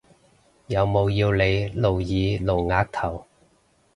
[0.65, 3.27] 有冇要你露耳露額頭？